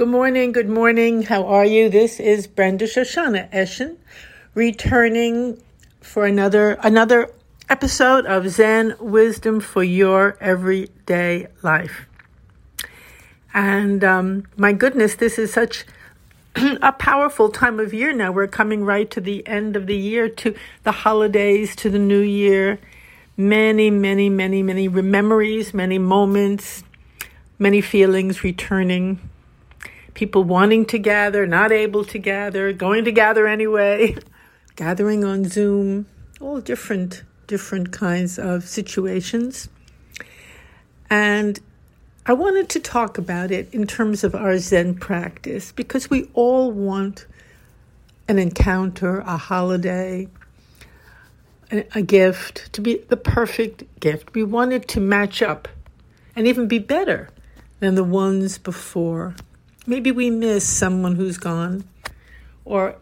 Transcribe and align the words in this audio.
Good 0.00 0.08
morning, 0.08 0.52
good 0.52 0.70
morning. 0.70 1.24
How 1.24 1.44
are 1.44 1.66
you? 1.66 1.90
This 1.90 2.18
is 2.18 2.46
Brenda 2.46 2.86
Shoshanna 2.86 3.52
Eshin, 3.52 3.98
returning 4.54 5.62
for 6.00 6.24
another 6.24 6.78
another 6.82 7.30
episode 7.68 8.24
of 8.24 8.48
Zen 8.48 8.96
Wisdom 8.98 9.60
for 9.60 9.84
Your 9.84 10.38
Everyday 10.40 11.48
Life. 11.60 12.06
And 13.52 14.02
um, 14.02 14.46
my 14.56 14.72
goodness, 14.72 15.16
this 15.16 15.38
is 15.38 15.52
such 15.52 15.84
a 16.56 16.92
powerful 16.92 17.50
time 17.50 17.78
of 17.78 17.92
year 17.92 18.14
now. 18.14 18.32
We're 18.32 18.46
coming 18.46 18.86
right 18.86 19.10
to 19.10 19.20
the 19.20 19.46
end 19.46 19.76
of 19.76 19.86
the 19.86 19.98
year, 19.98 20.30
to 20.30 20.54
the 20.82 20.92
holidays, 20.92 21.76
to 21.76 21.90
the 21.90 21.98
new 21.98 22.22
year. 22.22 22.80
Many, 23.36 23.90
many, 23.90 24.30
many, 24.30 24.62
many 24.62 24.88
memories, 24.88 25.74
many 25.74 25.98
moments, 25.98 26.84
many 27.58 27.82
feelings 27.82 28.42
returning. 28.42 29.20
People 30.14 30.44
wanting 30.44 30.86
to 30.86 30.98
gather, 30.98 31.46
not 31.46 31.72
able 31.72 32.04
to 32.06 32.18
gather, 32.18 32.72
going 32.72 33.04
to 33.04 33.12
gather 33.12 33.46
anyway, 33.46 34.16
gathering 34.76 35.24
on 35.24 35.44
Zoom, 35.44 36.06
all 36.40 36.60
different, 36.60 37.22
different 37.46 37.92
kinds 37.92 38.38
of 38.38 38.64
situations. 38.64 39.68
And 41.08 41.58
I 42.26 42.32
wanted 42.32 42.68
to 42.70 42.80
talk 42.80 43.18
about 43.18 43.50
it 43.50 43.72
in 43.72 43.86
terms 43.86 44.22
of 44.24 44.34
our 44.34 44.58
Zen 44.58 44.94
practice 44.94 45.72
because 45.72 46.10
we 46.10 46.30
all 46.34 46.70
want 46.70 47.26
an 48.28 48.38
encounter, 48.38 49.18
a 49.20 49.36
holiday, 49.36 50.28
a 51.70 52.02
gift 52.02 52.72
to 52.72 52.80
be 52.80 52.98
the 53.08 53.16
perfect 53.16 53.84
gift. 54.00 54.34
We 54.34 54.44
want 54.44 54.72
it 54.72 54.86
to 54.88 55.00
match 55.00 55.42
up 55.42 55.68
and 56.36 56.46
even 56.46 56.68
be 56.68 56.78
better 56.78 57.30
than 57.80 57.94
the 57.94 58.04
ones 58.04 58.58
before. 58.58 59.34
Maybe 59.90 60.12
we 60.12 60.30
miss 60.30 60.64
someone 60.64 61.16
who's 61.16 61.36
gone 61.36 61.82
or 62.64 62.94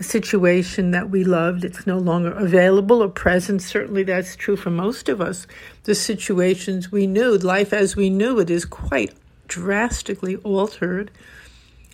a 0.00 0.02
situation 0.02 0.92
that 0.92 1.10
we 1.10 1.22
loved, 1.22 1.66
it's 1.66 1.86
no 1.86 1.98
longer 1.98 2.30
available 2.30 3.02
or 3.02 3.10
present. 3.10 3.60
Certainly, 3.60 4.04
that's 4.04 4.36
true 4.36 4.56
for 4.56 4.70
most 4.70 5.10
of 5.10 5.20
us. 5.20 5.46
The 5.84 5.94
situations 5.94 6.90
we 6.90 7.06
knew, 7.06 7.36
life 7.36 7.74
as 7.74 7.94
we 7.94 8.08
knew 8.08 8.38
it, 8.38 8.48
is 8.48 8.64
quite 8.64 9.12
drastically 9.48 10.36
altered. 10.36 11.10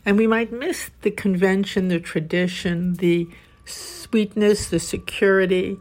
And 0.06 0.16
we 0.16 0.28
might 0.28 0.52
miss 0.52 0.92
the 1.00 1.10
convention, 1.10 1.88
the 1.88 1.98
tradition, 1.98 2.94
the 2.94 3.26
sweetness, 3.64 4.68
the 4.68 4.78
security 4.78 5.76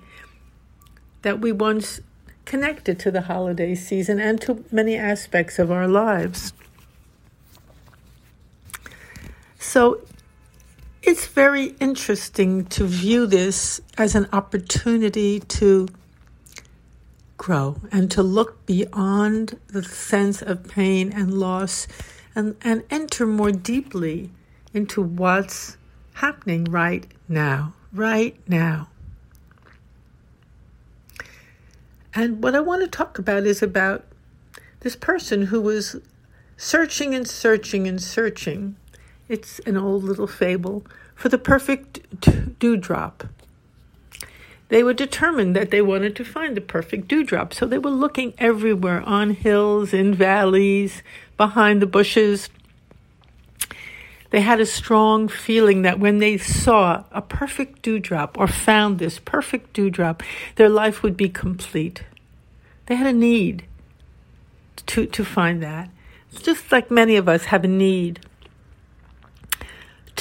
that 1.22 1.40
we 1.40 1.52
once 1.52 2.00
connected 2.46 2.98
to 2.98 3.12
the 3.12 3.22
holiday 3.22 3.76
season 3.76 4.20
and 4.20 4.42
to 4.42 4.66
many 4.72 4.96
aspects 4.96 5.60
of 5.60 5.70
our 5.70 5.88
lives. 5.88 6.52
So 9.62 10.02
it's 11.04 11.28
very 11.28 11.76
interesting 11.80 12.66
to 12.66 12.84
view 12.84 13.28
this 13.28 13.80
as 13.96 14.16
an 14.16 14.28
opportunity 14.34 15.40
to 15.40 15.88
grow 17.38 17.78
and 17.92 18.10
to 18.10 18.24
look 18.24 18.66
beyond 18.66 19.60
the 19.68 19.84
sense 19.84 20.42
of 20.42 20.68
pain 20.68 21.14
and 21.14 21.40
loss 21.40 21.88
and, 22.34 22.56
and 22.64 22.84
enter 22.90 23.28
more 23.28 23.52
deeply 23.52 24.32
into 24.74 25.00
what's 25.00 25.78
happening 26.14 26.64
right 26.66 27.06
now, 27.30 27.76
right 27.94 28.36
now. 28.48 28.90
And 32.16 32.44
what 32.44 32.56
I 32.56 32.62
want 32.62 32.82
to 32.82 32.88
talk 32.88 33.20
about 33.20 33.46
is 33.46 33.62
about 33.62 34.06
this 34.80 34.96
person 34.96 35.44
who 35.44 35.62
was 35.62 35.98
searching 36.58 37.14
and 37.14 37.28
searching 37.28 37.88
and 37.88 38.02
searching 38.02 38.76
it's 39.32 39.60
an 39.60 39.78
old 39.78 40.04
little 40.04 40.28
fable 40.28 40.84
for 41.16 41.30
the 41.30 41.38
perfect 41.38 42.02
dewdrop. 42.60 43.24
They 44.68 44.84
were 44.84 44.94
determined 44.94 45.56
that 45.56 45.72
they 45.72 45.82
wanted 45.82 46.18
to 46.18 46.26
find 46.26 46.56
the 46.56 46.62
perfect 46.62 47.08
dewdrop, 47.08 47.54
so 47.54 47.66
they 47.66 47.78
were 47.78 47.92
looking 47.92 48.34
everywhere 48.38 49.02
on 49.02 49.32
hills, 49.32 49.94
in 49.94 50.14
valleys, 50.14 51.02
behind 51.38 51.82
the 51.82 51.86
bushes. 51.86 52.50
They 54.32 54.42
had 54.42 54.60
a 54.60 54.66
strong 54.66 55.30
feeling 55.30 55.82
that 55.84 56.00
when 56.00 56.20
they 56.20 56.38
saw 56.38 57.06
a 57.12 57.22
perfect 57.22 57.82
dewdrop 57.82 58.38
or 58.38 58.48
found 58.48 59.00
this 59.00 59.18
perfect 59.20 59.72
dewdrop, 59.72 60.24
their 60.56 60.70
life 60.70 61.04
would 61.04 61.16
be 61.16 61.30
complete. 61.30 62.04
They 62.88 62.96
had 62.96 63.08
a 63.08 63.14
need 63.14 63.64
to, 64.88 65.06
to 65.06 65.24
find 65.24 65.64
that. 65.64 65.90
It's 66.32 66.42
just 66.42 66.72
like 66.72 66.92
many 66.92 67.16
of 67.16 67.30
us 67.30 67.46
have 67.46 67.64
a 67.64 67.70
need 67.70 68.20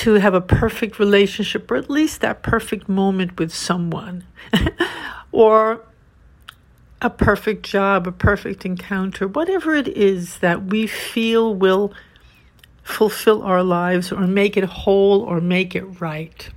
to 0.00 0.14
have 0.14 0.32
a 0.32 0.40
perfect 0.40 0.98
relationship 0.98 1.70
or 1.70 1.76
at 1.76 1.90
least 1.90 2.22
that 2.22 2.42
perfect 2.42 2.88
moment 2.88 3.38
with 3.38 3.52
someone 3.52 4.24
or 5.32 5.82
a 7.02 7.10
perfect 7.10 7.66
job, 7.66 8.06
a 8.06 8.12
perfect 8.12 8.64
encounter, 8.64 9.28
whatever 9.28 9.74
it 9.74 9.88
is 9.88 10.38
that 10.38 10.64
we 10.64 10.86
feel 10.86 11.54
will 11.54 11.92
fulfill 12.82 13.42
our 13.42 13.62
lives 13.62 14.10
or 14.10 14.26
make 14.26 14.56
it 14.56 14.64
whole 14.64 15.20
or 15.20 15.38
make 15.38 15.76
it 15.76 15.84
right. 16.00 16.48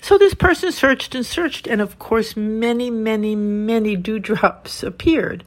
So 0.00 0.18
this 0.18 0.34
person 0.34 0.72
searched 0.72 1.14
and 1.14 1.24
searched, 1.24 1.68
and 1.68 1.80
of 1.80 2.00
course, 2.00 2.36
many, 2.36 2.90
many, 2.90 3.36
many 3.36 3.94
dewdrops 3.94 4.82
appeared 4.82 5.44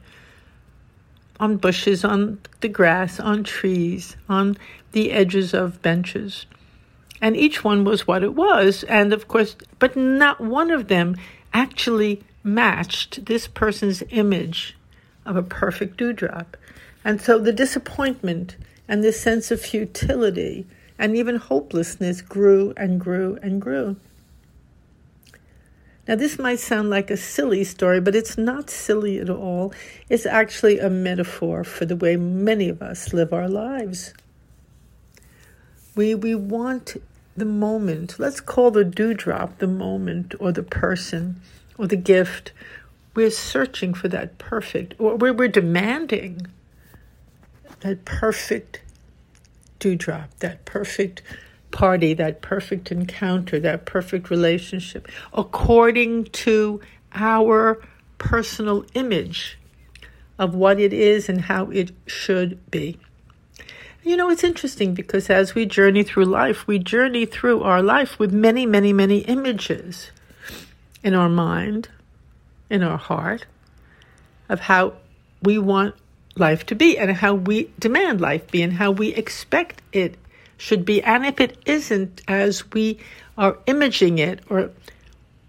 on 1.38 1.58
bushes, 1.58 2.02
on 2.02 2.40
the 2.62 2.68
grass, 2.68 3.20
on 3.20 3.44
trees, 3.44 4.16
on 4.26 4.56
the 4.92 5.12
edges 5.12 5.52
of 5.52 5.82
benches. 5.82 6.46
And 7.20 7.36
each 7.36 7.64
one 7.64 7.84
was 7.84 8.06
what 8.06 8.22
it 8.22 8.34
was. 8.34 8.84
And 8.84 9.12
of 9.12 9.28
course, 9.28 9.56
but 9.78 9.96
not 9.96 10.40
one 10.40 10.70
of 10.70 10.88
them 10.88 11.16
actually 11.52 12.22
matched 12.42 13.26
this 13.26 13.46
person's 13.46 14.02
image 14.10 14.76
of 15.24 15.36
a 15.36 15.42
perfect 15.42 15.96
dewdrop. 15.96 16.56
And 17.04 17.20
so 17.20 17.38
the 17.38 17.52
disappointment 17.52 18.56
and 18.88 19.02
the 19.02 19.12
sense 19.12 19.50
of 19.50 19.60
futility 19.60 20.66
and 20.98 21.16
even 21.16 21.36
hopelessness 21.36 22.20
grew 22.22 22.72
and 22.76 23.00
grew 23.00 23.38
and 23.42 23.60
grew. 23.60 23.96
Now, 26.08 26.14
this 26.14 26.38
might 26.38 26.60
sound 26.60 26.88
like 26.88 27.10
a 27.10 27.16
silly 27.16 27.64
story, 27.64 28.00
but 28.00 28.14
it's 28.14 28.38
not 28.38 28.70
silly 28.70 29.18
at 29.18 29.28
all. 29.28 29.72
It's 30.08 30.24
actually 30.24 30.78
a 30.78 30.88
metaphor 30.88 31.64
for 31.64 31.84
the 31.84 31.96
way 31.96 32.16
many 32.16 32.68
of 32.68 32.80
us 32.80 33.12
live 33.12 33.32
our 33.32 33.48
lives. 33.48 34.14
We, 35.96 36.14
we 36.14 36.34
want 36.34 36.96
the 37.36 37.46
moment, 37.46 38.18
let's 38.18 38.40
call 38.40 38.70
the 38.70 38.84
dewdrop 38.84 39.58
the 39.58 39.66
moment 39.66 40.34
or 40.38 40.52
the 40.52 40.62
person 40.62 41.40
or 41.78 41.86
the 41.86 41.96
gift. 41.96 42.52
We're 43.14 43.30
searching 43.30 43.94
for 43.94 44.08
that 44.08 44.36
perfect, 44.36 44.94
or 44.98 45.16
we're, 45.16 45.32
we're 45.32 45.48
demanding 45.48 46.46
that 47.80 48.04
perfect 48.04 48.82
dewdrop, 49.78 50.38
that 50.40 50.66
perfect 50.66 51.22
party, 51.70 52.12
that 52.12 52.42
perfect 52.42 52.92
encounter, 52.92 53.58
that 53.60 53.86
perfect 53.86 54.28
relationship, 54.28 55.08
according 55.32 56.24
to 56.24 56.80
our 57.14 57.82
personal 58.18 58.84
image 58.94 59.58
of 60.38 60.54
what 60.54 60.78
it 60.78 60.92
is 60.92 61.28
and 61.30 61.42
how 61.42 61.70
it 61.70 61.90
should 62.06 62.70
be. 62.70 62.98
You 64.06 64.16
know, 64.16 64.30
it's 64.30 64.44
interesting 64.44 64.94
because 64.94 65.28
as 65.30 65.56
we 65.56 65.66
journey 65.66 66.04
through 66.04 66.26
life, 66.26 66.68
we 66.68 66.78
journey 66.78 67.26
through 67.26 67.64
our 67.64 67.82
life 67.82 68.20
with 68.20 68.32
many, 68.32 68.64
many, 68.64 68.92
many 68.92 69.18
images 69.22 70.12
in 71.02 71.12
our 71.12 71.28
mind, 71.28 71.88
in 72.70 72.84
our 72.84 72.98
heart, 72.98 73.46
of 74.48 74.60
how 74.60 74.92
we 75.42 75.58
want 75.58 75.96
life 76.36 76.64
to 76.66 76.76
be 76.76 76.96
and 76.96 77.10
how 77.16 77.34
we 77.34 77.72
demand 77.80 78.20
life 78.20 78.48
be 78.48 78.62
and 78.62 78.74
how 78.74 78.92
we 78.92 79.08
expect 79.08 79.82
it 79.92 80.14
should 80.56 80.84
be. 80.84 81.02
And 81.02 81.26
if 81.26 81.40
it 81.40 81.58
isn't 81.66 82.22
as 82.28 82.70
we 82.70 83.00
are 83.36 83.58
imaging 83.66 84.20
it 84.20 84.38
or 84.48 84.70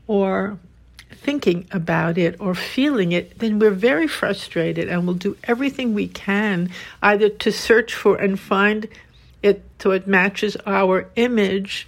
or 0.07 0.57
thinking 1.11 1.67
about 1.71 2.17
it 2.17 2.39
or 2.39 2.55
feeling 2.55 3.11
it, 3.11 3.39
then 3.39 3.59
we're 3.59 3.71
very 3.71 4.07
frustrated 4.07 4.87
and 4.87 5.05
we'll 5.05 5.15
do 5.15 5.35
everything 5.43 5.93
we 5.93 6.07
can 6.07 6.69
either 7.01 7.29
to 7.29 7.51
search 7.51 7.93
for 7.93 8.15
and 8.17 8.39
find 8.39 8.87
it 9.43 9.63
so 9.79 9.91
it 9.91 10.07
matches 10.07 10.57
our 10.65 11.09
image 11.15 11.87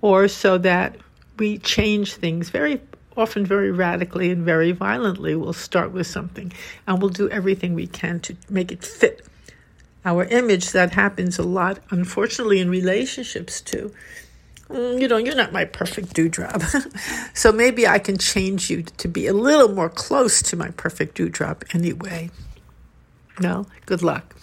or 0.00 0.28
so 0.28 0.58
that 0.58 0.96
we 1.38 1.58
change 1.58 2.14
things 2.14 2.50
very 2.50 2.80
often 3.16 3.44
very 3.44 3.70
radically 3.70 4.30
and 4.30 4.44
very 4.44 4.72
violently. 4.72 5.34
We'll 5.34 5.52
start 5.52 5.92
with 5.92 6.06
something 6.06 6.52
and 6.86 7.00
we'll 7.00 7.10
do 7.10 7.28
everything 7.30 7.74
we 7.74 7.86
can 7.86 8.20
to 8.20 8.36
make 8.48 8.72
it 8.72 8.84
fit 8.84 9.26
our 10.04 10.24
image. 10.24 10.72
That 10.72 10.92
happens 10.92 11.38
a 11.38 11.42
lot, 11.42 11.78
unfortunately, 11.90 12.60
in 12.60 12.70
relationships 12.70 13.60
too. 13.60 13.92
Mm, 14.68 15.00
you 15.00 15.08
know, 15.08 15.16
you're 15.16 15.34
not 15.34 15.52
my 15.52 15.64
perfect 15.64 16.14
dewdrop. 16.14 16.62
so 17.34 17.52
maybe 17.52 17.86
I 17.86 17.98
can 17.98 18.18
change 18.18 18.70
you 18.70 18.82
to 18.82 19.08
be 19.08 19.26
a 19.26 19.32
little 19.32 19.74
more 19.74 19.88
close 19.88 20.42
to 20.42 20.56
my 20.56 20.70
perfect 20.70 21.16
dewdrop 21.16 21.64
anyway. 21.72 22.30
No? 23.40 23.66
Good 23.86 24.02
luck. 24.02 24.36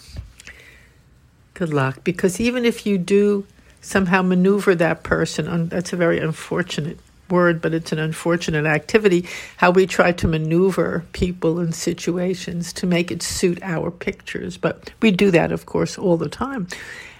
Good 1.54 1.72
luck. 1.72 2.04
Because 2.04 2.40
even 2.40 2.64
if 2.64 2.86
you 2.86 2.98
do 2.98 3.46
somehow 3.80 4.22
maneuver 4.22 4.74
that 4.74 5.02
person, 5.02 5.68
that's 5.68 5.92
a 5.92 5.96
very 5.96 6.18
unfortunate 6.18 6.98
word, 7.30 7.62
but 7.62 7.72
it's 7.72 7.92
an 7.92 7.98
unfortunate 7.98 8.66
activity, 8.66 9.26
how 9.56 9.70
we 9.70 9.86
try 9.86 10.12
to 10.12 10.28
maneuver 10.28 11.04
people 11.12 11.58
and 11.58 11.74
situations 11.74 12.72
to 12.74 12.86
make 12.86 13.10
it 13.10 13.22
suit 13.22 13.62
our 13.62 13.90
pictures. 13.90 14.56
But 14.56 14.90
we 15.00 15.10
do 15.10 15.30
that, 15.30 15.52
of 15.52 15.66
course, 15.66 15.96
all 15.96 16.16
the 16.16 16.28
time. 16.28 16.66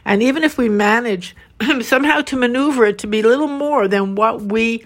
And 0.05 0.23
even 0.23 0.43
if 0.43 0.58
we 0.58 0.69
manage 0.69 1.37
somehow 1.82 2.20
to 2.22 2.36
maneuver 2.36 2.84
it 2.86 2.98
to 2.98 3.06
be 3.06 3.22
little 3.22 3.48
more 3.48 3.88
than 3.88 4.14
what 4.14 4.42
we 4.42 4.84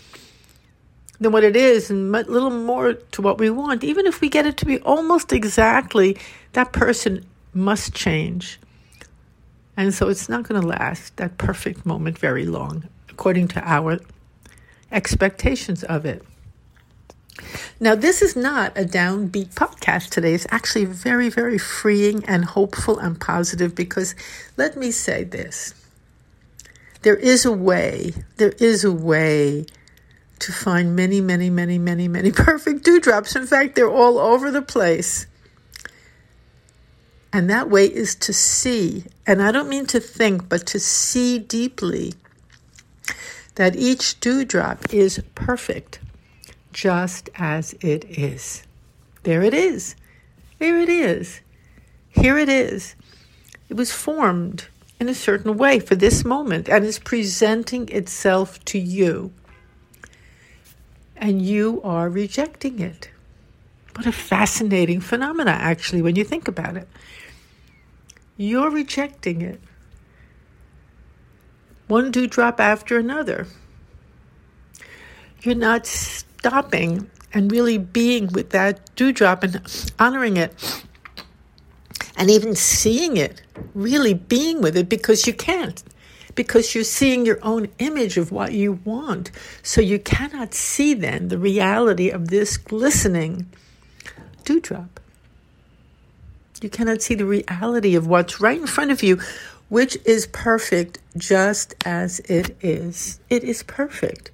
than 1.20 1.30
what 1.32 1.44
it 1.44 1.56
is 1.56 1.90
and 1.90 2.14
a 2.14 2.22
little 2.24 2.50
more 2.50 2.94
to 2.94 3.22
what 3.22 3.38
we 3.38 3.48
want. 3.48 3.84
Even 3.84 4.06
if 4.06 4.20
we 4.20 4.28
get 4.28 4.46
it 4.46 4.56
to 4.58 4.66
be 4.66 4.80
almost 4.80 5.32
exactly 5.32 6.18
that 6.52 6.72
person 6.72 7.24
must 7.52 7.94
change. 7.94 8.58
And 9.76 9.94
so 9.94 10.08
it's 10.08 10.28
not 10.28 10.44
going 10.44 10.60
to 10.60 10.66
last 10.66 11.16
that 11.16 11.38
perfect 11.38 11.86
moment 11.86 12.18
very 12.18 12.46
long 12.46 12.88
according 13.08 13.48
to 13.48 13.60
our 13.68 14.00
expectations 14.90 15.84
of 15.84 16.04
it. 16.04 16.24
Now, 17.80 17.94
this 17.94 18.22
is 18.22 18.36
not 18.36 18.76
a 18.76 18.84
downbeat 18.84 19.54
podcast 19.54 20.10
today. 20.10 20.34
It's 20.34 20.46
actually 20.50 20.84
very, 20.84 21.28
very 21.28 21.58
freeing 21.58 22.24
and 22.26 22.44
hopeful 22.44 22.98
and 22.98 23.20
positive 23.20 23.74
because 23.74 24.14
let 24.56 24.76
me 24.76 24.90
say 24.90 25.24
this 25.24 25.74
there 27.04 27.16
is 27.16 27.44
a 27.44 27.52
way, 27.52 28.14
there 28.38 28.54
is 28.58 28.82
a 28.82 28.90
way 28.90 29.66
to 30.38 30.52
find 30.52 30.96
many, 30.96 31.20
many, 31.20 31.50
many, 31.50 31.78
many, 31.78 32.08
many 32.08 32.32
perfect 32.32 32.82
dewdrops. 32.82 33.36
In 33.36 33.46
fact, 33.46 33.74
they're 33.74 33.90
all 33.90 34.18
over 34.18 34.50
the 34.50 34.62
place. 34.62 35.26
And 37.30 37.50
that 37.50 37.68
way 37.68 37.84
is 37.84 38.14
to 38.16 38.32
see, 38.32 39.04
and 39.26 39.42
I 39.42 39.52
don't 39.52 39.68
mean 39.68 39.84
to 39.86 40.00
think, 40.00 40.48
but 40.48 40.66
to 40.68 40.80
see 40.80 41.38
deeply 41.38 42.14
that 43.56 43.76
each 43.76 44.18
dewdrop 44.20 44.92
is 44.92 45.22
perfect 45.34 45.98
just 46.72 47.28
as 47.34 47.74
it 47.80 48.04
is. 48.06 48.62
There 49.24 49.42
it 49.42 49.52
is. 49.52 49.94
There 50.58 50.80
it 50.80 50.88
is. 50.88 51.40
Here 52.08 52.38
it 52.38 52.48
is. 52.48 52.94
It 53.68 53.76
was 53.76 53.92
formed 53.92 54.68
in 55.04 55.10
a 55.10 55.14
certain 55.14 55.58
way 55.58 55.78
for 55.78 55.94
this 55.94 56.24
moment 56.24 56.66
and 56.66 56.82
is 56.82 56.98
presenting 56.98 57.86
itself 57.90 58.64
to 58.64 58.78
you. 58.78 59.30
And 61.14 61.42
you 61.42 61.82
are 61.84 62.08
rejecting 62.08 62.80
it. 62.80 63.10
What 63.94 64.06
a 64.06 64.12
fascinating 64.12 65.00
phenomena, 65.00 65.50
actually, 65.50 66.00
when 66.00 66.16
you 66.16 66.24
think 66.24 66.48
about 66.48 66.78
it. 66.78 66.88
You're 68.38 68.70
rejecting 68.70 69.42
it. 69.42 69.60
One 71.86 72.10
dewdrop 72.10 72.58
after 72.58 72.98
another. 72.98 73.46
You're 75.42 75.54
not 75.54 75.86
stopping 75.86 77.10
and 77.34 77.52
really 77.52 77.76
being 77.76 78.28
with 78.28 78.50
that 78.50 78.94
dewdrop 78.96 79.42
and 79.42 79.60
honoring 79.98 80.38
it 80.38 80.82
and 82.16 82.30
even 82.30 82.54
seeing 82.54 83.16
it, 83.16 83.42
really 83.74 84.14
being 84.14 84.60
with 84.60 84.76
it 84.76 84.88
because 84.88 85.26
you 85.26 85.32
can't. 85.32 85.82
Because 86.34 86.74
you're 86.74 86.84
seeing 86.84 87.24
your 87.24 87.38
own 87.42 87.68
image 87.78 88.16
of 88.16 88.32
what 88.32 88.52
you 88.52 88.80
want. 88.84 89.30
So 89.62 89.80
you 89.80 89.98
cannot 89.98 90.52
see 90.52 90.94
then 90.94 91.28
the 91.28 91.38
reality 91.38 92.10
of 92.10 92.28
this 92.28 92.56
glistening 92.56 93.46
dewdrop. 94.44 95.00
You 96.60 96.70
cannot 96.70 97.02
see 97.02 97.14
the 97.14 97.26
reality 97.26 97.94
of 97.94 98.06
what's 98.06 98.40
right 98.40 98.60
in 98.60 98.66
front 98.66 98.90
of 98.90 99.02
you, 99.02 99.20
which 99.68 99.98
is 100.04 100.26
perfect 100.28 100.98
just 101.16 101.74
as 101.84 102.20
it 102.20 102.56
is. 102.62 103.20
It 103.28 103.44
is 103.44 103.62
perfect 103.62 104.30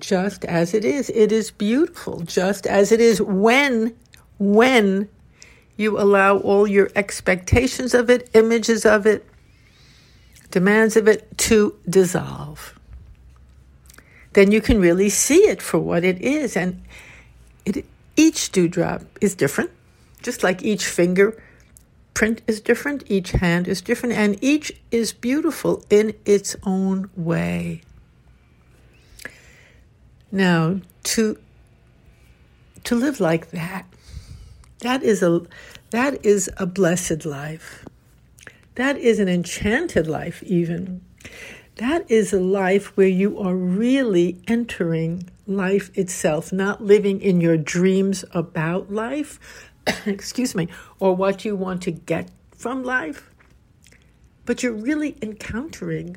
just 0.00 0.44
as 0.44 0.74
it 0.74 0.84
is. 0.84 1.10
It 1.10 1.32
is 1.32 1.50
beautiful 1.50 2.20
just 2.20 2.66
as 2.66 2.92
it 2.92 3.00
is 3.00 3.20
when, 3.20 3.94
when 4.38 5.08
you 5.78 5.98
allow 5.98 6.36
all 6.38 6.66
your 6.66 6.90
expectations 6.94 7.94
of 7.94 8.10
it, 8.10 8.28
images 8.34 8.84
of 8.84 9.06
it, 9.06 9.24
demands 10.50 10.96
of 10.96 11.06
it 11.06 11.38
to 11.38 11.74
dissolve. 11.88 12.78
Then 14.32 14.50
you 14.50 14.60
can 14.60 14.80
really 14.80 15.08
see 15.08 15.48
it 15.48 15.62
for 15.62 15.78
what 15.78 16.04
it 16.04 16.20
is. 16.20 16.56
And 16.56 16.82
it, 17.64 17.86
each 18.16 18.50
dewdrop 18.50 19.02
is 19.20 19.36
different, 19.36 19.70
just 20.20 20.42
like 20.42 20.62
each 20.62 20.84
finger 20.84 21.40
print 22.12 22.42
is 22.48 22.60
different, 22.60 23.04
each 23.06 23.30
hand 23.30 23.68
is 23.68 23.80
different, 23.80 24.16
and 24.16 24.36
each 24.42 24.72
is 24.90 25.12
beautiful 25.12 25.84
in 25.88 26.12
its 26.24 26.56
own 26.64 27.08
way. 27.14 27.82
Now, 30.32 30.80
to 31.04 31.38
to 32.82 32.94
live 32.96 33.20
like 33.20 33.50
that, 33.50 33.86
that 34.80 35.02
is 35.02 35.22
a 35.22 35.42
that 35.90 36.24
is 36.24 36.50
a 36.56 36.66
blessed 36.66 37.24
life. 37.24 37.84
That 38.74 38.96
is 38.96 39.18
an 39.18 39.28
enchanted 39.28 40.06
life 40.06 40.42
even. 40.44 41.00
That 41.76 42.08
is 42.10 42.32
a 42.32 42.40
life 42.40 42.96
where 42.96 43.08
you 43.08 43.38
are 43.38 43.54
really 43.54 44.40
entering 44.46 45.30
life 45.46 45.96
itself, 45.96 46.52
not 46.52 46.82
living 46.82 47.20
in 47.20 47.40
your 47.40 47.56
dreams 47.56 48.24
about 48.32 48.92
life, 48.92 49.70
excuse 50.06 50.54
me, 50.54 50.68
or 51.00 51.14
what 51.14 51.44
you 51.44 51.56
want 51.56 51.82
to 51.82 51.90
get 51.90 52.30
from 52.50 52.82
life, 52.82 53.30
but 54.44 54.62
you're 54.62 54.72
really 54.72 55.16
encountering 55.22 56.16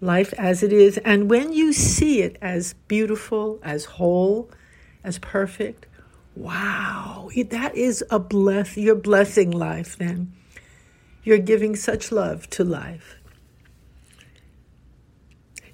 life 0.00 0.32
as 0.36 0.62
it 0.62 0.72
is. 0.72 0.98
And 0.98 1.30
when 1.30 1.52
you 1.52 1.72
see 1.72 2.22
it 2.22 2.36
as 2.42 2.74
beautiful, 2.88 3.60
as 3.62 3.84
whole, 3.84 4.50
as 5.04 5.18
perfect, 5.18 5.86
wow, 6.34 7.30
that 7.48 7.74
is 7.76 8.04
a 8.10 8.18
bless. 8.18 8.76
You're 8.76 8.94
blessing 8.94 9.50
life 9.50 9.96
then. 9.98 10.32
You're 11.22 11.38
giving 11.38 11.76
such 11.76 12.10
love 12.10 12.48
to 12.50 12.64
life. 12.64 13.16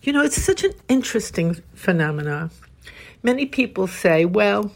You 0.02 0.12
know, 0.12 0.22
it's 0.22 0.40
such 0.40 0.64
an 0.64 0.72
interesting 0.88 1.60
phenomenon. 1.74 2.50
Many 3.22 3.46
people 3.46 3.86
say, 3.86 4.24
well, 4.24 4.72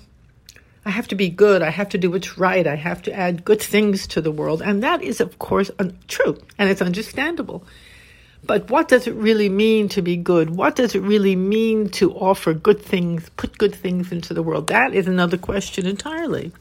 I 0.84 0.90
have 0.90 1.08
to 1.08 1.14
be 1.14 1.28
good. 1.28 1.62
I 1.62 1.70
have 1.70 1.88
to 1.90 1.98
do 1.98 2.10
what's 2.10 2.38
right. 2.38 2.66
I 2.66 2.76
have 2.76 3.02
to 3.02 3.12
add 3.12 3.44
good 3.44 3.60
things 3.60 4.06
to 4.08 4.20
the 4.20 4.32
world. 4.32 4.62
And 4.62 4.82
that 4.82 5.02
is, 5.02 5.20
of 5.20 5.38
course, 5.38 5.70
un- 5.78 5.98
true 6.08 6.38
and 6.58 6.70
it's 6.70 6.82
understandable. 6.82 7.64
But 8.42 8.70
what 8.70 8.88
does 8.88 9.06
it 9.06 9.14
really 9.14 9.48
mean 9.48 9.88
to 9.90 10.02
be 10.02 10.16
good? 10.16 10.50
What 10.50 10.76
does 10.76 10.94
it 10.94 11.00
really 11.00 11.36
mean 11.36 11.90
to 11.90 12.12
offer 12.12 12.54
good 12.54 12.80
things, 12.80 13.28
put 13.36 13.58
good 13.58 13.74
things 13.74 14.12
into 14.12 14.34
the 14.34 14.42
world? 14.42 14.68
That 14.68 14.94
is 14.94 15.06
another 15.06 15.36
question 15.36 15.86
entirely. 15.86 16.52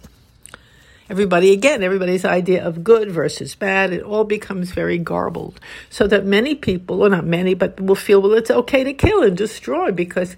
Everybody, 1.10 1.52
again, 1.52 1.82
everybody's 1.82 2.24
idea 2.24 2.64
of 2.64 2.84
good 2.84 3.10
versus 3.10 3.56
bad, 3.56 3.92
it 3.92 4.04
all 4.04 4.26
becomes 4.26 4.72
very 4.72 5.00
garbled. 5.00 5.60
So 5.90 6.06
that 6.06 6.26
many 6.26 6.54
people, 6.54 7.02
or 7.02 7.10
not 7.10 7.26
many, 7.26 7.56
but 7.56 7.82
will 7.82 7.96
feel, 7.96 8.22
well, 8.22 8.34
it's 8.34 8.52
okay 8.52 8.84
to 8.84 8.94
kill 8.94 9.24
and 9.24 9.36
destroy 9.36 9.92
because 9.92 10.36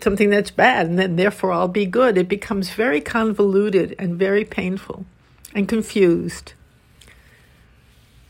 something 0.00 0.30
that's 0.30 0.50
bad, 0.50 0.86
and 0.86 0.98
then 0.98 1.14
therefore 1.14 1.52
I'll 1.52 1.68
be 1.68 1.86
good. 1.86 2.18
It 2.18 2.28
becomes 2.28 2.70
very 2.70 3.00
convoluted 3.00 3.94
and 3.98 4.18
very 4.18 4.44
painful 4.44 5.06
and 5.54 5.68
confused. 5.68 6.54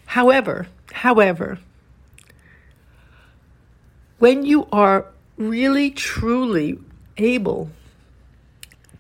However, 0.07 0.67
however, 0.93 1.59
when 4.23 4.45
you 4.45 4.69
are 4.71 5.07
really 5.37 5.91
truly 5.91 6.79
able 7.17 7.69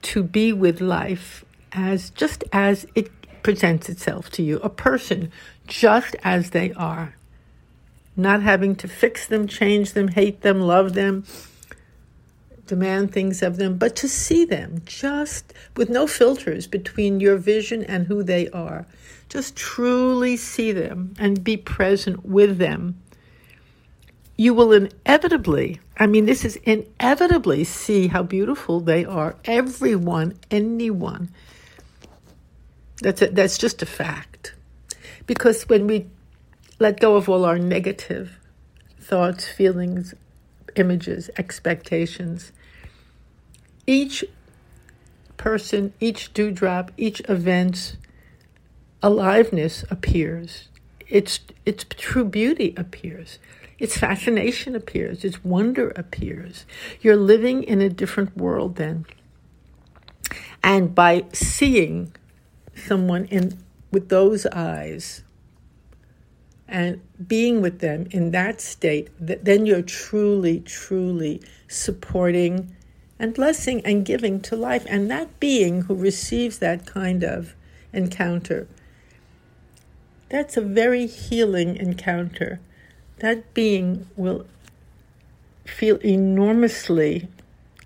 to 0.02 0.20
be 0.20 0.52
with 0.52 0.80
life 0.80 1.44
as 1.70 2.10
just 2.10 2.42
as 2.52 2.84
it 2.96 3.08
presents 3.44 3.88
itself 3.88 4.28
to 4.30 4.42
you, 4.42 4.58
a 4.64 4.68
person 4.68 5.30
just 5.68 6.16
as 6.24 6.50
they 6.50 6.72
are, 6.72 7.14
not 8.16 8.42
having 8.42 8.74
to 8.74 8.88
fix 8.88 9.24
them, 9.28 9.46
change 9.46 9.92
them, 9.92 10.08
hate 10.08 10.40
them, 10.40 10.60
love 10.60 10.94
them, 10.94 11.24
demand 12.66 13.12
things 13.12 13.44
of 13.44 13.58
them, 13.58 13.78
but 13.78 13.94
to 13.94 14.08
see 14.08 14.44
them 14.44 14.82
just 14.84 15.54
with 15.76 15.88
no 15.88 16.04
filters 16.08 16.66
between 16.66 17.20
your 17.20 17.36
vision 17.36 17.84
and 17.84 18.08
who 18.08 18.24
they 18.24 18.48
are. 18.48 18.86
Just 19.28 19.54
truly 19.54 20.36
see 20.36 20.72
them 20.72 21.14
and 21.16 21.44
be 21.44 21.56
present 21.56 22.26
with 22.26 22.58
them 22.58 23.00
you 24.42 24.52
will 24.52 24.72
inevitably, 24.72 25.80
I 25.96 26.08
mean, 26.08 26.26
this 26.26 26.44
is 26.44 26.56
inevitably 26.56 27.62
see 27.62 28.08
how 28.08 28.25
beautiful 28.25 28.80
they 28.80 29.04
are. 29.04 29.37
Everyone, 29.44 30.37
anyone. 30.50 31.30
That's, 33.00 33.22
a, 33.22 33.28
that's 33.28 33.56
just 33.56 33.82
a 33.82 33.87
fact. 33.87 34.54
Because 35.28 35.68
when 35.68 35.87
we 35.87 36.06
let 36.80 36.99
go 36.99 37.14
of 37.14 37.28
all 37.28 37.44
our 37.44 37.56
negative 37.56 38.40
thoughts, 38.99 39.46
feelings, 39.46 40.12
images, 40.75 41.30
expectations, 41.38 42.50
each 43.87 44.25
person, 45.37 45.92
each 46.00 46.34
dewdrop, 46.34 46.90
each 46.96 47.22
event, 47.28 47.96
aliveness 49.04 49.84
appears 49.88 50.68
its 51.12 51.40
its 51.66 51.84
true 51.90 52.25
beauty 52.25 52.75
appears. 52.76 53.38
Its 53.82 53.98
fascination 53.98 54.76
appears, 54.76 55.24
its 55.24 55.42
wonder 55.42 55.88
appears. 55.96 56.66
You're 57.00 57.16
living 57.16 57.64
in 57.64 57.80
a 57.80 57.88
different 57.88 58.36
world 58.36 58.76
then. 58.76 59.06
And 60.62 60.94
by 60.94 61.24
seeing 61.32 62.14
someone 62.76 63.24
in 63.24 63.58
with 63.90 64.08
those 64.08 64.46
eyes 64.46 65.24
and 66.68 67.00
being 67.26 67.60
with 67.60 67.80
them 67.80 68.06
in 68.12 68.30
that 68.30 68.60
state, 68.60 69.08
then 69.18 69.66
you're 69.66 69.82
truly, 69.82 70.60
truly 70.60 71.42
supporting 71.66 72.76
and 73.18 73.34
blessing 73.34 73.84
and 73.84 74.06
giving 74.06 74.40
to 74.42 74.54
life. 74.54 74.86
And 74.88 75.10
that 75.10 75.40
being 75.40 75.82
who 75.82 75.96
receives 75.96 76.60
that 76.60 76.86
kind 76.86 77.24
of 77.24 77.56
encounter, 77.92 78.68
that's 80.28 80.56
a 80.56 80.60
very 80.60 81.08
healing 81.08 81.74
encounter. 81.74 82.60
That 83.22 83.54
being 83.54 84.08
will 84.16 84.46
feel 85.64 85.96
enormously, 85.98 87.28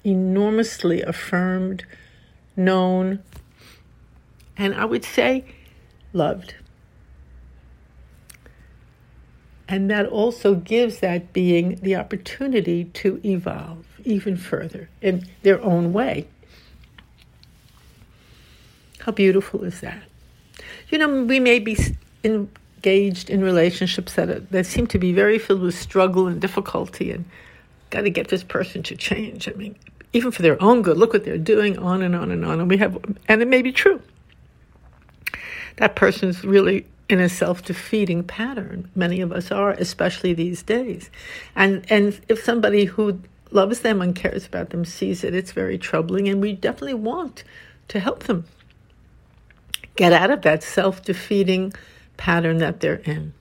enormously 0.02 1.02
affirmed, 1.02 1.84
known, 2.56 3.22
and 4.56 4.74
I 4.74 4.86
would 4.86 5.04
say 5.04 5.44
loved. 6.14 6.54
And 9.68 9.90
that 9.90 10.06
also 10.06 10.54
gives 10.54 11.00
that 11.00 11.34
being 11.34 11.80
the 11.82 11.96
opportunity 11.96 12.84
to 12.84 13.20
evolve 13.22 13.84
even 14.04 14.38
further 14.38 14.88
in 15.02 15.28
their 15.42 15.60
own 15.62 15.92
way. 15.92 16.28
How 19.00 19.12
beautiful 19.12 19.64
is 19.64 19.82
that? 19.82 20.02
You 20.88 20.96
know, 20.96 21.24
we 21.24 21.40
may 21.40 21.58
be 21.58 21.76
engaged 22.86 23.30
in 23.30 23.42
relationships 23.42 24.14
that, 24.14 24.50
that 24.52 24.64
seem 24.64 24.86
to 24.86 24.98
be 24.98 25.12
very 25.12 25.38
filled 25.38 25.60
with 25.60 25.74
struggle 25.76 26.28
and 26.28 26.40
difficulty 26.40 27.10
and 27.10 27.24
got 27.90 28.02
to 28.02 28.10
get 28.10 28.28
this 28.28 28.44
person 28.44 28.82
to 28.84 28.96
change. 28.96 29.48
I 29.48 29.52
mean, 29.52 29.74
even 30.12 30.30
for 30.30 30.42
their 30.42 30.60
own 30.62 30.82
good, 30.82 30.96
look 30.96 31.12
what 31.12 31.24
they're 31.24 31.36
doing, 31.36 31.78
on 31.78 32.00
and 32.02 32.14
on 32.14 32.30
and 32.30 32.44
on. 32.44 32.60
And 32.60 32.70
we 32.70 32.76
have, 32.76 32.96
and 33.26 33.42
it 33.42 33.48
may 33.48 33.60
be 33.60 33.72
true. 33.72 34.00
That 35.78 35.96
person's 35.96 36.44
really 36.44 36.86
in 37.08 37.20
a 37.20 37.28
self-defeating 37.28 38.24
pattern. 38.24 38.88
Many 38.94 39.20
of 39.20 39.32
us 39.32 39.50
are, 39.50 39.72
especially 39.72 40.32
these 40.32 40.62
days. 40.62 41.10
And 41.54 41.84
and 41.90 42.18
if 42.28 42.42
somebody 42.42 42.84
who 42.84 43.20
loves 43.50 43.80
them 43.80 44.00
and 44.00 44.14
cares 44.14 44.46
about 44.46 44.70
them 44.70 44.84
sees 44.84 45.22
it, 45.22 45.34
it's 45.34 45.52
very 45.52 45.76
troubling. 45.76 46.28
And 46.28 46.40
we 46.40 46.52
definitely 46.52 46.94
want 46.94 47.44
to 47.88 48.00
help 48.00 48.24
them 48.24 48.44
get 49.96 50.12
out 50.12 50.30
of 50.30 50.42
that 50.42 50.62
self-defeating 50.62 51.72
pattern 52.16 52.58
that 52.58 52.80
they're 52.80 53.02
in. 53.04 53.32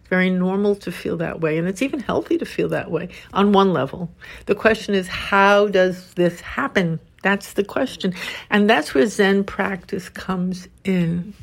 It's 0.00 0.08
very 0.08 0.30
normal 0.30 0.74
to 0.76 0.92
feel 0.92 1.16
that 1.18 1.40
way, 1.40 1.58
and 1.58 1.68
it's 1.68 1.82
even 1.82 2.00
healthy 2.00 2.38
to 2.38 2.44
feel 2.44 2.68
that 2.70 2.90
way 2.90 3.08
on 3.32 3.52
one 3.52 3.72
level. 3.72 4.10
The 4.46 4.54
question 4.54 4.94
is, 4.94 5.08
how 5.08 5.68
does 5.68 6.14
this 6.14 6.40
happen? 6.40 7.00
That's 7.22 7.52
the 7.52 7.64
question. 7.64 8.14
And 8.50 8.68
that's 8.68 8.94
where 8.94 9.06
Zen 9.06 9.44
practice 9.44 10.08
comes 10.08 10.68
in 10.84 11.34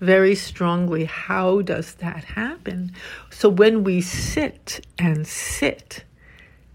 very 0.00 0.34
strongly. 0.34 1.04
How 1.04 1.62
does 1.62 1.94
that 1.94 2.24
happen? 2.24 2.92
So 3.30 3.48
when 3.48 3.84
we 3.84 4.00
sit 4.00 4.86
and 4.98 5.26
sit 5.26 6.04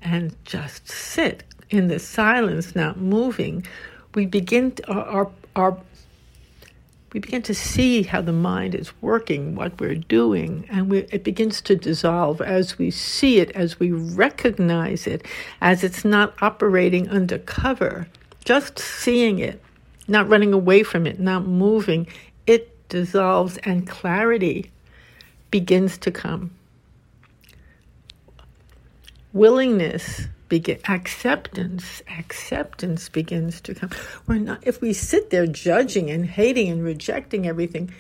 and 0.02 0.36
just 0.46 0.88
sit 0.90 1.44
in 1.70 1.88
the 1.88 2.00
silence, 2.00 2.76
not 2.76 2.98
moving, 2.98 3.66
we 4.16 4.26
begin 4.26 4.72
to, 4.72 4.92
our, 4.92 5.30
our 5.56 5.78
we 7.14 7.20
begin 7.20 7.42
to 7.44 7.56
see 7.56 8.04
how 8.04 8.22
the 8.22 8.34
mind 8.34 8.76
is 8.76 8.92
working, 9.02 9.56
what 9.56 9.80
we're 9.80 9.96
doing, 9.96 10.66
and 10.70 10.92
we, 10.92 11.00
it 11.12 11.24
begins 11.24 11.62
to 11.62 11.76
dissolve 11.76 12.40
as 12.42 12.78
we 12.78 12.92
see 12.92 13.40
it, 13.40 13.50
as 13.52 13.80
we 13.80 13.92
recognize 13.92 15.08
it, 15.08 15.26
as 15.62 15.84
it's 15.84 16.06
not 16.06 16.36
operating 16.42 17.10
undercover, 17.10 18.08
just 18.46 18.78
seeing 18.78 19.40
it, 19.40 19.62
not 20.08 20.30
running 20.30 20.54
away 20.54 20.84
from 20.84 21.08
it, 21.08 21.20
not 21.20 21.46
moving, 21.46 22.08
it 22.46 22.90
dissolves 22.90 23.58
and 23.60 23.88
clarity 23.88 24.70
begins 25.50 25.98
to 25.98 26.12
come. 26.12 26.52
Willingness 29.34 30.28
begin 30.50 30.80
acceptance 30.90 32.02
acceptance 32.18 33.08
begins 33.08 33.62
to 33.62 33.74
come. 33.74 33.92
We're 34.28 34.40
not 34.40 34.60
if 34.66 34.82
we 34.82 34.94
sit 34.94 35.30
there 35.30 35.48
judging 35.48 36.10
and 36.10 36.26
hating 36.26 36.70
and 36.70 36.84
rejecting 36.84 37.48
everything 37.48 37.92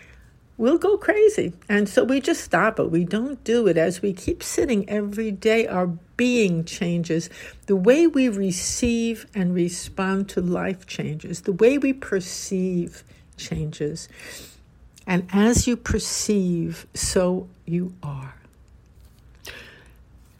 we'll 0.59 0.77
go 0.77 0.97
crazy. 0.97 1.53
And 1.69 1.89
so 1.89 2.03
we 2.03 2.19
just 2.19 2.43
stop 2.43 2.79
it. 2.79 2.91
We 2.91 3.05
don't 3.05 3.43
do 3.43 3.65
it. 3.67 3.77
As 3.77 4.01
we 4.03 4.13
keep 4.13 4.43
sitting 4.43 4.87
every 4.87 5.31
day 5.31 5.65
our 5.65 5.87
being 6.17 6.65
changes. 6.65 7.29
The 7.65 7.77
way 7.77 8.05
we 8.05 8.27
receive 8.27 9.25
and 9.33 9.55
respond 9.55 10.29
to 10.29 10.41
life 10.41 10.85
changes. 10.85 11.41
The 11.41 11.53
way 11.53 11.77
we 11.77 11.93
perceive 11.93 13.03
changes. 13.37 14.09
And 15.07 15.27
as 15.31 15.65
you 15.65 15.77
perceive 15.77 16.85
so 16.93 17.47
you 17.65 17.93
are. 18.03 18.35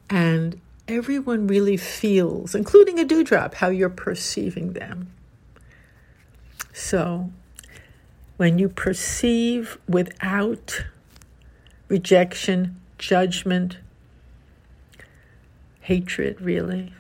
And 0.10 0.60
everyone 0.90 1.48
really 1.48 1.78
feels, 1.78 2.56
including 2.56 3.00
a 3.00 3.06
dewdrop, 3.06 3.56
how 3.56 3.70
you're 3.70 3.90
perceiving 3.90 4.74
them. 4.74 5.12
So, 6.74 7.32
when 8.38 8.58
you 8.58 8.70
perceive 8.70 9.78
without 9.88 10.86
rejection, 11.88 12.80
judgment, 12.98 13.78
hatred, 15.82 16.42
really, 16.42 16.94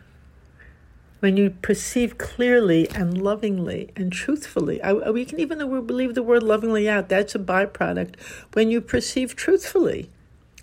when 1.19 1.35
you 1.35 1.49
perceive 1.49 2.17
clearly 2.17 2.89
and 2.91 3.21
lovingly 3.21 3.91
and 3.95 4.11
truthfully, 4.11 4.81
I, 4.81 4.93
we 5.11 5.25
can 5.25 5.39
even 5.39 5.59
believe 5.85 6.15
the 6.15 6.23
word 6.23 6.43
lovingly 6.43 6.87
out, 6.87 7.09
that's 7.09 7.35
a 7.35 7.39
byproduct. 7.39 8.15
When 8.53 8.69
you 8.69 8.81
perceive 8.81 9.35
truthfully 9.35 10.09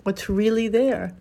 what's 0.04 0.28
really 0.28 0.68
there, 0.68 1.14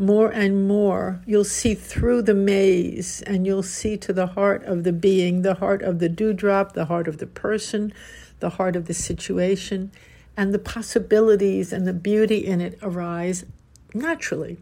more 0.00 0.30
and 0.30 0.66
more, 0.66 1.20
you'll 1.26 1.44
see 1.44 1.74
through 1.74 2.22
the 2.22 2.34
maze 2.34 3.20
and 3.22 3.46
you'll 3.46 3.62
see 3.62 3.96
to 3.98 4.12
the 4.12 4.28
heart 4.28 4.64
of 4.64 4.82
the 4.82 4.92
being, 4.92 5.42
the 5.42 5.54
heart 5.54 5.82
of 5.82 5.98
the 5.98 6.08
dewdrop, 6.08 6.72
the 6.72 6.86
heart 6.86 7.06
of 7.06 7.18
the 7.18 7.26
person, 7.26 7.92
the 8.40 8.50
heart 8.50 8.76
of 8.76 8.86
the 8.86 8.94
situation, 8.94 9.92
and 10.36 10.54
the 10.54 10.58
possibilities 10.58 11.72
and 11.72 11.86
the 11.86 11.92
beauty 11.92 12.38
in 12.38 12.60
it 12.60 12.78
arise 12.82 13.44
naturally, 13.92 14.56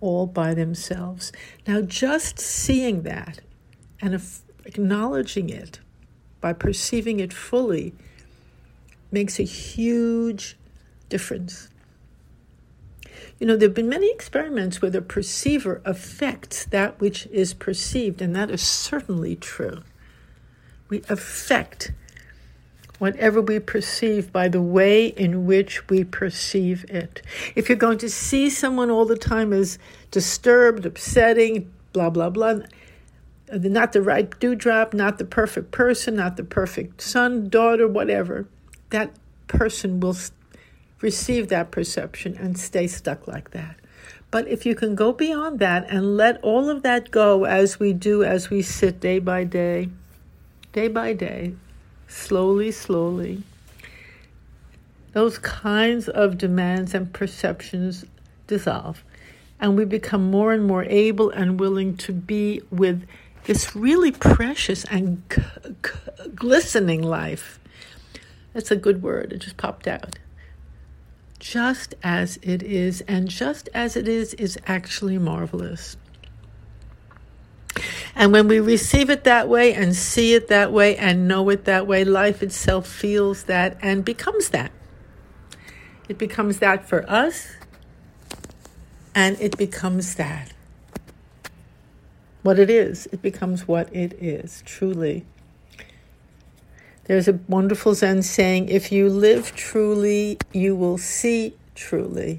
all 0.00 0.26
by 0.26 0.54
themselves. 0.54 1.30
Now, 1.66 1.82
just 1.82 2.38
seeing 2.38 3.02
that 3.02 3.40
and 4.00 4.20
acknowledging 4.64 5.50
it 5.50 5.80
by 6.40 6.54
perceiving 6.54 7.20
it 7.20 7.32
fully 7.32 7.92
makes 9.12 9.38
a 9.38 9.44
huge 9.44 10.56
difference. 11.08 11.69
You 13.38 13.46
know, 13.46 13.56
there 13.56 13.68
have 13.68 13.74
been 13.74 13.88
many 13.88 14.10
experiments 14.10 14.82
where 14.82 14.90
the 14.90 15.02
perceiver 15.02 15.80
affects 15.84 16.64
that 16.66 17.00
which 17.00 17.26
is 17.26 17.54
perceived, 17.54 18.20
and 18.20 18.34
that 18.36 18.50
is 18.50 18.62
certainly 18.62 19.36
true. 19.36 19.82
We 20.88 21.02
affect 21.08 21.92
whatever 22.98 23.40
we 23.40 23.58
perceive 23.58 24.30
by 24.30 24.46
the 24.46 24.60
way 24.60 25.06
in 25.06 25.46
which 25.46 25.88
we 25.88 26.04
perceive 26.04 26.84
it. 26.90 27.22
If 27.54 27.68
you're 27.68 27.78
going 27.78 27.98
to 27.98 28.10
see 28.10 28.50
someone 28.50 28.90
all 28.90 29.06
the 29.06 29.16
time 29.16 29.54
as 29.54 29.78
disturbed, 30.10 30.84
upsetting, 30.84 31.72
blah, 31.94 32.10
blah, 32.10 32.28
blah, 32.28 32.58
not 33.52 33.92
the 33.92 34.02
right 34.02 34.38
dewdrop, 34.38 34.92
not 34.92 35.18
the 35.18 35.24
perfect 35.24 35.70
person, 35.70 36.16
not 36.16 36.36
the 36.36 36.44
perfect 36.44 37.00
son, 37.00 37.48
daughter, 37.48 37.88
whatever, 37.88 38.46
that 38.90 39.10
person 39.48 39.98
will 39.98 40.16
receive 41.00 41.48
that 41.48 41.70
perception 41.70 42.36
and 42.36 42.58
stay 42.58 42.86
stuck 42.86 43.26
like 43.26 43.50
that. 43.50 43.76
But 44.30 44.46
if 44.46 44.64
you 44.64 44.74
can 44.74 44.94
go 44.94 45.12
beyond 45.12 45.58
that 45.58 45.86
and 45.88 46.16
let 46.16 46.40
all 46.42 46.68
of 46.68 46.82
that 46.82 47.10
go 47.10 47.44
as 47.44 47.80
we 47.80 47.92
do, 47.92 48.22
as 48.22 48.48
we 48.48 48.62
sit 48.62 49.00
day 49.00 49.18
by 49.18 49.44
day, 49.44 49.88
day 50.72 50.88
by 50.88 51.14
day, 51.14 51.54
slowly, 52.06 52.70
slowly, 52.70 53.42
those 55.12 55.38
kinds 55.38 56.08
of 56.08 56.38
demands 56.38 56.94
and 56.94 57.12
perceptions 57.12 58.04
dissolve. 58.46 59.02
And 59.58 59.76
we 59.76 59.84
become 59.84 60.30
more 60.30 60.52
and 60.52 60.64
more 60.64 60.84
able 60.84 61.30
and 61.30 61.58
willing 61.58 61.96
to 61.98 62.12
be 62.12 62.62
with 62.70 63.06
this 63.44 63.74
really 63.74 64.12
precious 64.12 64.84
and 64.84 65.22
g- 65.28 65.42
g- 65.82 66.28
glistening 66.34 67.02
life. 67.02 67.58
That's 68.52 68.70
a 68.70 68.76
good 68.76 69.02
word, 69.02 69.32
it 69.32 69.38
just 69.38 69.56
popped 69.56 69.88
out 69.88 70.18
just 71.40 71.94
as 72.04 72.38
it 72.42 72.62
is, 72.62 73.00
and 73.08 73.28
just 73.28 73.68
as 73.74 73.96
it 73.96 74.06
is 74.06 74.34
is 74.34 74.56
actually 74.66 75.18
marvelous. 75.18 75.96
And 78.14 78.32
when 78.32 78.46
we 78.46 78.60
receive 78.60 79.08
it 79.08 79.24
that 79.24 79.48
way 79.48 79.72
and 79.72 79.96
see 79.96 80.34
it 80.34 80.48
that 80.48 80.72
way 80.72 80.96
and 80.96 81.26
know 81.26 81.48
it 81.48 81.64
that 81.64 81.86
way, 81.86 82.04
life 82.04 82.42
itself 82.42 82.86
feels 82.86 83.44
that 83.44 83.78
and 83.80 84.04
becomes 84.04 84.50
that. 84.50 84.70
It 86.08 86.18
becomes 86.18 86.58
that 86.58 86.88
for 86.88 87.08
us, 87.08 87.48
and 89.14 89.40
it 89.40 89.56
becomes 89.56 90.16
that. 90.16 90.52
What 92.42 92.58
it 92.58 92.68
is, 92.68 93.06
it 93.12 93.22
becomes 93.22 93.66
what 93.66 93.94
it 93.94 94.12
is, 94.22 94.62
truly. 94.66 95.24
There's 97.10 97.26
a 97.26 97.40
wonderful 97.48 97.94
Zen 97.94 98.22
saying 98.22 98.68
if 98.68 98.92
you 98.92 99.08
live 99.08 99.52
truly, 99.56 100.38
you 100.52 100.76
will 100.76 100.96
see 100.96 101.56
truly. 101.74 102.38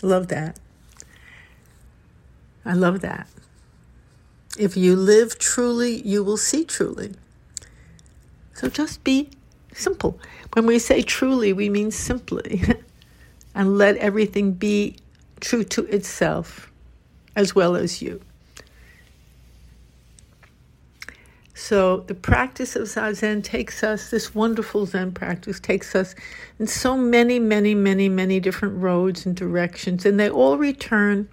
Love 0.00 0.28
that. 0.28 0.60
I 2.64 2.74
love 2.74 3.00
that. 3.00 3.26
If 4.56 4.76
you 4.76 4.94
live 4.94 5.40
truly, 5.40 6.02
you 6.06 6.22
will 6.22 6.36
see 6.36 6.64
truly. 6.64 7.14
So 8.54 8.68
just 8.68 9.02
be 9.02 9.30
simple. 9.74 10.20
When 10.52 10.64
we 10.64 10.78
say 10.78 11.02
truly, 11.02 11.52
we 11.52 11.68
mean 11.68 11.90
simply. 11.90 12.62
and 13.56 13.76
let 13.76 13.96
everything 13.96 14.52
be 14.52 14.98
true 15.40 15.64
to 15.64 15.84
itself 15.86 16.70
as 17.34 17.56
well 17.56 17.74
as 17.74 18.00
you. 18.00 18.20
So 21.64 21.98
the 22.08 22.16
practice 22.16 22.74
of 22.74 22.88
Zazen 22.88 23.44
takes 23.44 23.84
us, 23.84 24.10
this 24.10 24.34
wonderful 24.34 24.84
Zen 24.84 25.12
practice 25.12 25.60
takes 25.60 25.94
us 25.94 26.16
in 26.58 26.66
so 26.66 26.96
many, 26.96 27.38
many, 27.38 27.72
many, 27.72 28.08
many 28.08 28.40
different 28.40 28.82
roads 28.82 29.24
and 29.26 29.36
directions, 29.36 30.04
and 30.04 30.18
they 30.18 30.28
all 30.28 30.58
return, 30.58 31.28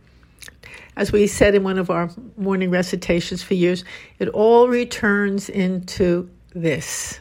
as 0.96 1.12
we 1.12 1.26
said 1.26 1.56
in 1.56 1.64
one 1.64 1.80
of 1.80 1.90
our 1.90 2.12
morning 2.38 2.70
recitations 2.70 3.42
for 3.42 3.56
years, 3.56 3.84
it 4.20 4.28
all 4.30 4.68
returns 4.68 5.50
into 5.50 6.30
this. 6.54 7.20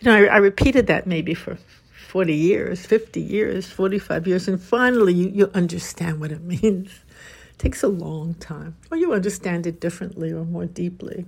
You 0.00 0.10
know, 0.10 0.16
I, 0.16 0.24
I 0.26 0.36
repeated 0.36 0.88
that 0.88 1.06
maybe 1.06 1.32
for 1.32 1.56
40 2.08 2.34
years, 2.34 2.84
50 2.84 3.18
years, 3.18 3.66
45 3.66 4.26
years, 4.26 4.46
and 4.46 4.60
finally 4.60 5.14
you, 5.14 5.30
you 5.30 5.50
understand 5.54 6.20
what 6.20 6.32
it 6.32 6.42
means 6.62 6.90
takes 7.60 7.82
a 7.82 7.88
long 7.88 8.32
time, 8.34 8.74
or 8.90 8.96
you 8.96 9.12
understand 9.12 9.66
it 9.66 9.80
differently 9.80 10.32
or 10.32 10.46
more 10.46 10.64
deeply. 10.64 11.26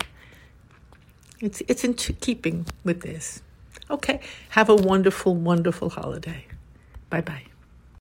It's 1.40 1.60
it's 1.66 1.82
in 1.82 1.94
keeping 1.94 2.66
with 2.84 3.00
this. 3.00 3.42
Okay, 3.90 4.20
have 4.50 4.68
a 4.68 4.76
wonderful, 4.76 5.34
wonderful 5.34 5.90
holiday. 5.90 6.44
Bye 7.10 7.22
bye. 7.22 7.42